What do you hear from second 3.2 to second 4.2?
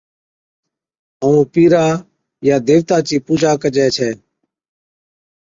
پُوڄا ڪَجِي ڇَي